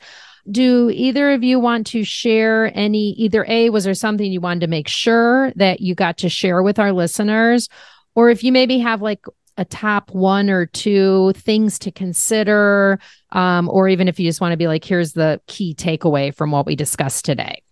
[0.51, 4.61] Do either of you want to share any either A was there something you wanted
[4.61, 7.69] to make sure that you got to share with our listeners
[8.15, 9.25] or if you maybe have like
[9.57, 12.99] a top one or two things to consider
[13.33, 16.51] um, or even if you just want to be like here's the key takeaway from
[16.51, 17.63] what we discussed today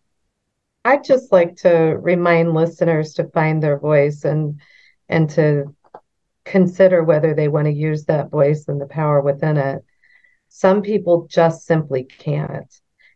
[0.85, 4.61] I'd just like to remind listeners to find their voice and
[5.09, 5.75] and to
[6.45, 9.85] consider whether they want to use that voice and the power within it.
[10.49, 12.71] Some people just simply can't.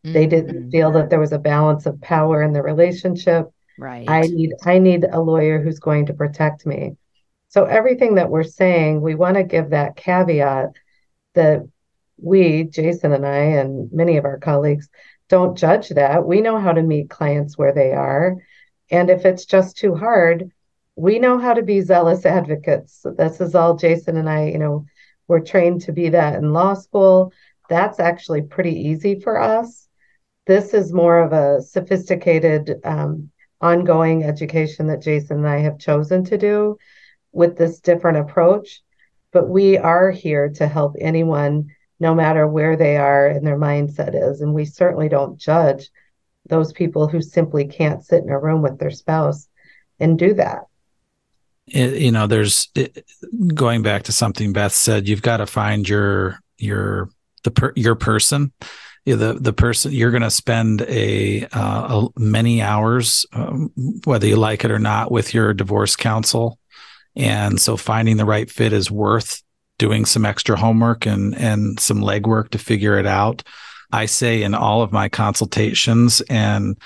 [0.04, 0.12] Mm-hmm.
[0.12, 3.50] They didn't feel that there was a balance of power in the relationship.
[3.78, 4.08] Right.
[4.08, 6.96] I need I need a lawyer who's going to protect me.
[7.55, 10.70] So everything that we're saying, we want to give that caveat
[11.36, 11.61] that
[12.20, 14.88] we, Jason and I, and many of our colleagues,
[15.28, 16.26] don't judge that.
[16.26, 18.38] We know how to meet clients where they are.
[18.90, 20.50] And if it's just too hard,
[20.96, 23.07] we know how to be zealous advocates.
[23.16, 24.86] This is all Jason and I, you know,
[25.28, 27.32] we're trained to be that in law school.
[27.68, 29.86] that's actually pretty easy for us.
[30.48, 33.30] This is more of a sophisticated, um,
[33.61, 36.78] ongoing education that Jason and I have chosen to do
[37.35, 38.80] with this different approach.
[39.32, 44.14] But we are here to help anyone, no matter where they are and their mindset
[44.14, 44.41] is.
[44.41, 45.91] And we certainly don't judge
[46.47, 49.49] those people who simply can't sit in a room with their spouse
[49.99, 50.66] and do that.
[51.66, 53.05] It, you know, there's it,
[53.55, 55.09] going back to something Beth said.
[55.09, 57.09] You've got to find your your
[57.43, 58.53] the per, your person.
[59.07, 63.70] The the person you're going to spend a, uh, a many hours, um,
[64.05, 66.59] whether you like it or not, with your divorce counsel,
[67.16, 69.42] and so finding the right fit is worth
[69.78, 73.42] doing some extra homework and and some legwork to figure it out.
[73.92, 76.76] I say in all of my consultations, and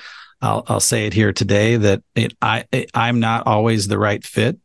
[0.42, 4.24] I'll, I'll say it here today that it, I it, I'm not always the right
[4.24, 4.58] fit,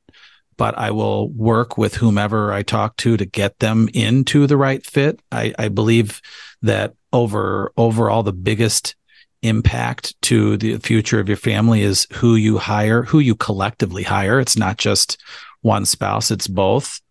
[0.57, 4.85] but I will work with whomever I talk to to get them into the right
[4.85, 5.21] fit.
[5.31, 6.21] I, I believe
[6.61, 8.95] that over overall the biggest
[9.41, 14.39] impact to the future of your family is who you hire, who you collectively hire.
[14.39, 15.21] It's not just
[15.63, 17.01] one spouse; it's both.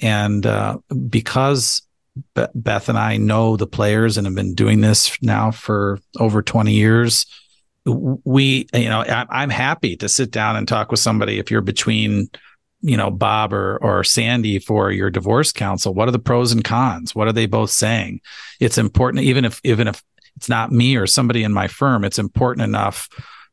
[0.00, 1.82] And uh, because
[2.34, 6.72] Beth and I know the players and have been doing this now for over 20
[6.72, 7.26] years.
[7.84, 12.28] We, you know, I'm happy to sit down and talk with somebody if you're between,
[12.80, 15.94] you know, Bob or, or Sandy for your divorce counsel.
[15.94, 17.14] What are the pros and cons?
[17.14, 18.20] What are they both saying?
[18.60, 20.02] It's important, even if, even if
[20.36, 23.08] it's not me or somebody in my firm, it's important enough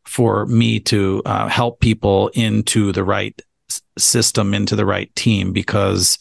[0.05, 3.41] for me to uh, help people into the right
[3.97, 6.17] system, into the right team, because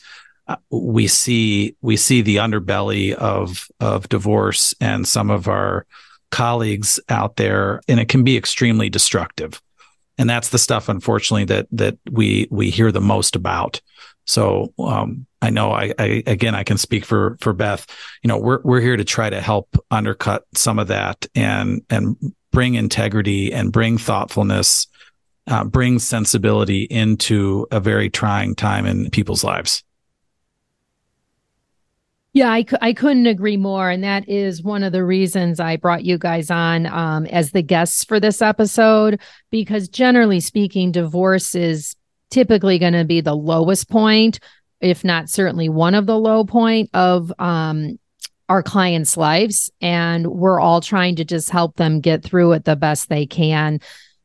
[0.70, 5.86] we see we see the underbelly of of divorce and some of our
[6.30, 9.61] colleagues out there and it can be extremely destructive
[10.16, 13.82] and that's the stuff unfortunately that that we we hear the most about
[14.28, 17.86] so um, I know I, I, again I can speak for for Beth.
[18.22, 22.14] You know we're we're here to try to help undercut some of that and and
[22.53, 24.86] bring integrity and bring thoughtfulness,
[25.49, 29.82] uh, bring sensibility into a very trying time in people's lives.
[32.34, 33.90] Yeah, I, I couldn't agree more.
[33.90, 37.62] And that is one of the reasons I brought you guys on um, as the
[37.62, 39.20] guests for this episode,
[39.51, 41.96] because generally speaking, divorce is
[42.30, 44.38] typically going to be the lowest point,
[44.80, 47.99] if not certainly one of the low point of um,
[48.51, 49.70] our clients' lives.
[49.80, 53.80] And we're all trying to just help them get through it the best they can.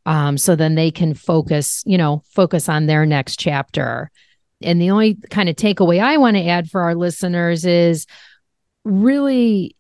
[0.06, 4.12] Um, so then they can focus, you know, focus on their next chapter.
[4.62, 8.06] And the only kind of takeaway I want to add for our listeners is
[8.84, 9.76] really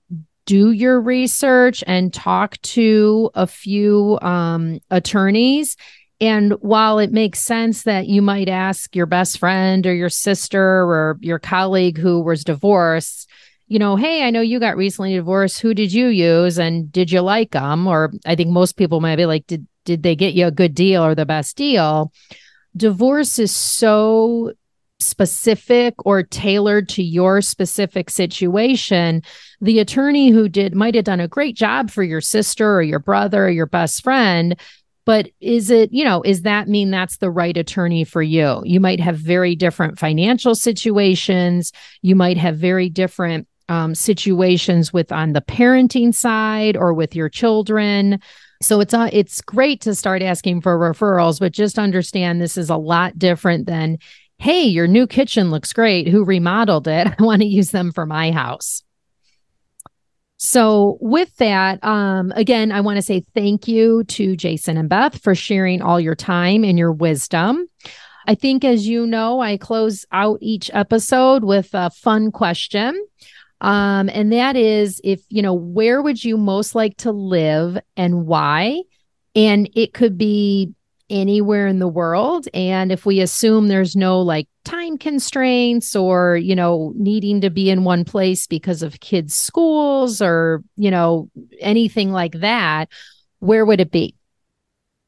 [0.46, 5.78] do your research and talk to a few um, attorneys.
[6.20, 10.62] And while it makes sense that you might ask your best friend or your sister
[10.62, 13.30] or your colleague who was divorced,
[13.68, 15.60] you know, hey, I know you got recently divorced.
[15.62, 17.88] Who did you use, and did you like them?
[17.88, 20.76] Or I think most people might be like, did did they get you a good
[20.76, 22.12] deal or the best deal?
[22.76, 24.54] Divorce is so
[25.00, 29.22] specific or tailored to your specific situation,
[29.62, 33.00] the attorney who did might have done a great job for your sister or your
[33.00, 34.56] brother or your best friend.
[35.06, 38.62] But is it, you know, is that mean that's the right attorney for you?
[38.64, 41.74] You might have very different financial situations.
[42.02, 47.28] You might have very different um, situations with on the parenting side or with your
[47.28, 48.22] children.
[48.64, 52.70] So it's uh, it's great to start asking for referrals, but just understand this is
[52.70, 53.98] a lot different than
[54.40, 56.08] hey, your new kitchen looks great.
[56.08, 57.08] Who remodeled it?
[57.20, 58.84] I want to use them for my house.
[60.38, 65.22] So, with that, um, again, I want to say thank you to Jason and Beth
[65.22, 67.66] for sharing all your time and your wisdom.
[68.28, 73.02] I think, as you know, I close out each episode with a fun question.
[73.64, 78.28] Um, and that is if, you know, where would you most like to live and
[78.28, 78.82] why?
[79.36, 80.74] And it could be
[81.10, 82.48] anywhere in the world.
[82.54, 87.70] And if we assume there's no like time constraints or, you know, needing to be
[87.70, 92.90] in one place because of kids' schools or, you know, anything like that,
[93.40, 94.16] where would it be?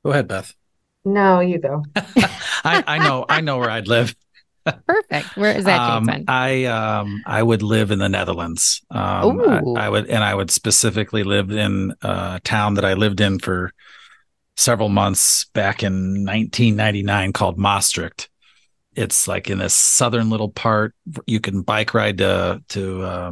[0.05, 0.53] Go ahead, Beth.
[1.03, 1.83] No, you go.
[1.95, 4.15] I, I know, I know where I'd live.
[4.87, 5.37] Perfect.
[5.37, 8.81] Where is that, um, I um I would live in the Netherlands.
[8.89, 13.21] Um, I, I, would, and I would specifically live in a town that I lived
[13.21, 13.71] in for
[14.57, 18.29] several months back in 1999 called Maastricht.
[18.95, 20.95] It's like in this southern little part.
[21.27, 23.31] You can bike ride to to uh,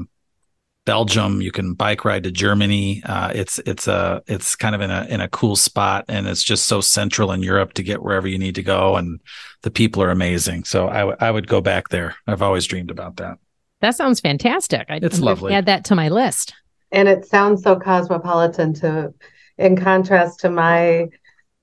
[0.86, 1.41] Belgium.
[1.41, 3.01] You can bike ride to Germany.
[3.05, 6.43] Uh, it's it's a it's kind of in a in a cool spot, and it's
[6.43, 9.21] just so central in Europe to get wherever you need to go, and
[9.61, 10.65] the people are amazing.
[10.65, 12.15] So I, w- I would go back there.
[12.27, 13.38] I've always dreamed about that.
[13.81, 14.86] That sounds fantastic.
[14.89, 15.53] I, It's I'm lovely.
[15.53, 16.53] Add that to my list.
[16.91, 19.13] And it sounds so cosmopolitan to,
[19.57, 21.07] in contrast to my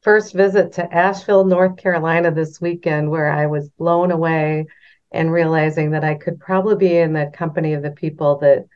[0.02, 4.66] first visit to Asheville, North Carolina this weekend, where I was blown away
[5.12, 8.66] and realizing that I could probably be in the company of the people that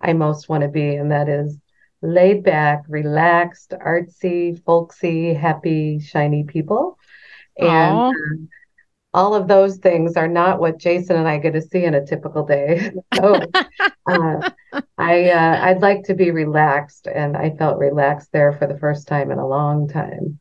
[0.00, 1.58] I most want to be, and that is
[2.02, 6.98] laid back, relaxed, artsy, folksy, happy, shiny people.
[7.58, 8.08] And Aw.
[8.08, 8.48] um,
[9.12, 12.06] all of those things are not what Jason and I get to see in a
[12.06, 12.92] typical day.
[13.14, 13.42] So
[14.06, 14.50] uh,
[14.96, 19.06] I uh, I'd like to be relaxed, and I felt relaxed there for the first
[19.08, 20.38] time in a long time.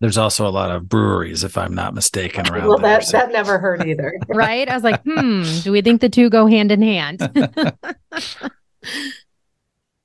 [0.00, 2.98] There's also a lot of breweries, if I'm not mistaken, around Well, there.
[2.98, 4.14] that so- that never hurt either.
[4.28, 4.68] right?
[4.68, 7.20] I was like, hmm, do we think the two go hand in hand?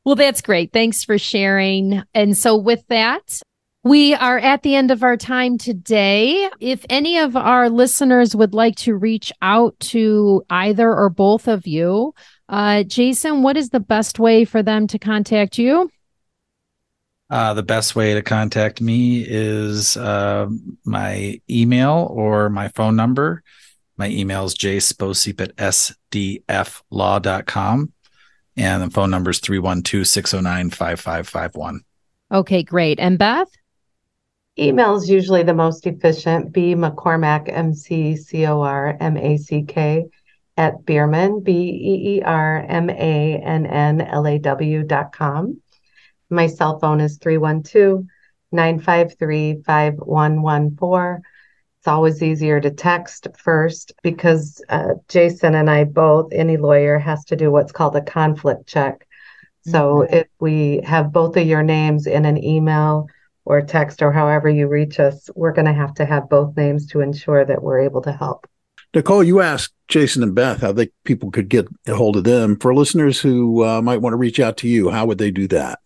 [0.06, 0.74] well, that's great.
[0.74, 2.04] Thanks for sharing.
[2.14, 3.42] And so, with that,
[3.84, 6.50] we are at the end of our time today.
[6.60, 11.66] If any of our listeners would like to reach out to either or both of
[11.66, 12.14] you,
[12.50, 15.90] uh, Jason, what is the best way for them to contact you?
[17.30, 20.48] Uh, the best way to contact me is uh,
[20.84, 23.44] my email or my phone number.
[23.98, 27.94] My email is jsposeep at sdflaw.com.
[28.60, 31.82] And the phone number is 312 609 5551.
[32.32, 33.00] Okay, great.
[33.00, 33.48] And Beth?
[34.60, 36.52] Email is usually the most efficient.
[36.52, 40.04] B McCormack M C C O R M A C K
[40.58, 45.62] at Beermann, B E E R M A N N L A W dot com.
[46.30, 48.06] My cell phone is 312
[48.52, 51.22] 953 5114.
[51.80, 57.24] It's always easier to text first because uh, Jason and I both, any lawyer has
[57.26, 59.08] to do what's called a conflict check.
[59.66, 63.08] So if we have both of your names in an email
[63.46, 66.88] or text or however you reach us, we're going to have to have both names
[66.88, 68.46] to ensure that we're able to help.
[68.94, 72.58] Nicole, you asked Jason and Beth how they people could get a hold of them.
[72.58, 75.48] For listeners who uh, might want to reach out to you, how would they do
[75.50, 75.80] that?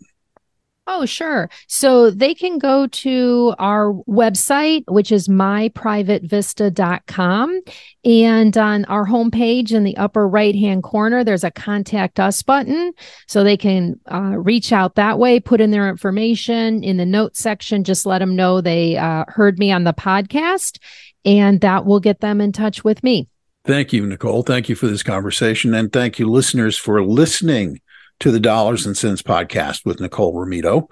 [0.85, 1.49] Oh, sure.
[1.67, 7.61] So they can go to our website, which is myprivatevista.com.
[8.03, 12.91] And on our homepage in the upper right hand corner, there's a contact us button.
[13.27, 17.39] So they can uh, reach out that way, put in their information in the notes
[17.39, 20.79] section, just let them know they uh, heard me on the podcast,
[21.23, 23.29] and that will get them in touch with me.
[23.65, 24.43] Thank you, Nicole.
[24.43, 25.73] Thank you for this conversation.
[25.73, 27.79] And thank you, listeners, for listening
[28.19, 30.89] to the Dollars and Cents podcast with Nicole Romito.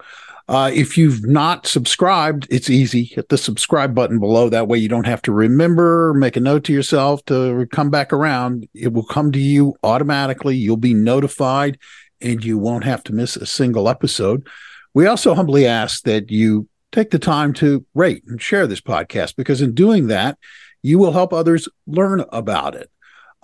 [0.48, 3.04] Uh, if you've not subscribed, it's easy.
[3.04, 4.48] Hit the subscribe button below.
[4.48, 8.12] That way you don't have to remember, make a note to yourself to come back
[8.12, 8.68] around.
[8.74, 10.56] It will come to you automatically.
[10.56, 11.78] You'll be notified
[12.20, 14.46] and you won't have to miss a single episode.
[14.94, 19.36] We also humbly ask that you take the time to rate and share this podcast
[19.36, 20.38] because in doing that,
[20.82, 22.90] you will help others learn about it.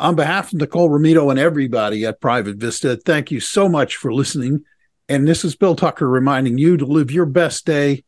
[0.01, 4.15] On behalf of Nicole Romito and everybody at Private Vista, thank you so much for
[4.15, 4.65] listening.
[5.09, 8.05] And this is Bill Tucker reminding you to live your best day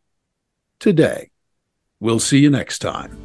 [0.79, 1.31] today.
[1.99, 3.19] We'll see you next time.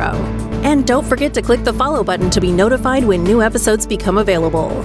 [0.66, 4.18] And don't forget to click the follow button to be notified when new episodes become
[4.18, 4.84] available.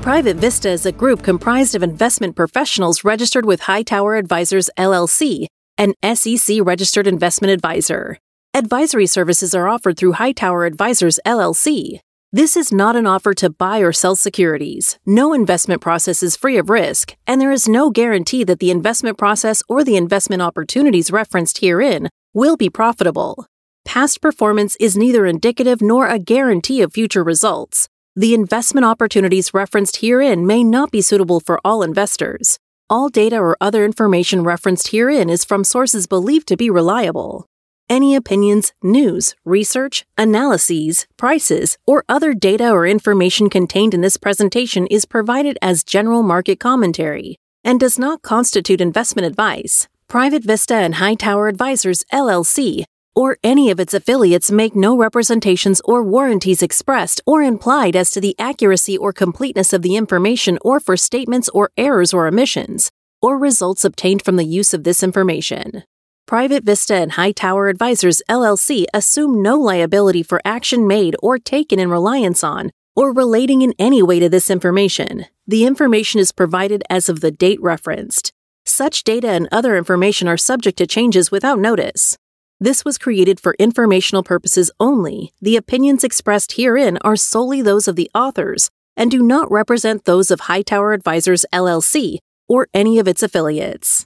[0.00, 5.92] Private Vista is a group comprised of investment professionals registered with Hightower Advisors LLC, an
[6.16, 8.16] SEC registered investment advisor.
[8.54, 12.00] Advisory services are offered through Hightower Advisors LLC.
[12.30, 14.98] This is not an offer to buy or sell securities.
[15.06, 19.16] No investment process is free of risk, and there is no guarantee that the investment
[19.16, 23.46] process or the investment opportunities referenced herein will be profitable.
[23.86, 27.88] Past performance is neither indicative nor a guarantee of future results.
[28.14, 32.58] The investment opportunities referenced herein may not be suitable for all investors.
[32.90, 37.46] All data or other information referenced herein is from sources believed to be reliable.
[37.88, 44.86] Any opinions, news, research, analyses, prices, or other data or information contained in this presentation
[44.88, 49.88] is provided as general market commentary and does not constitute investment advice.
[50.06, 52.84] Private Vista and Hightower Advisors LLC
[53.16, 58.20] or any of its affiliates make no representations or warranties expressed or implied as to
[58.20, 63.36] the accuracy or completeness of the information or for statements or errors or omissions, or
[63.36, 65.82] results obtained from the use of this information.
[66.28, 71.88] Private Vista and Hightower Advisors LLC assume no liability for action made or taken in
[71.88, 75.24] reliance on or relating in any way to this information.
[75.46, 78.30] The information is provided as of the date referenced.
[78.66, 82.18] Such data and other information are subject to changes without notice.
[82.60, 85.32] This was created for informational purposes only.
[85.40, 88.68] The opinions expressed herein are solely those of the authors
[88.98, 94.04] and do not represent those of Hightower Advisors LLC or any of its affiliates.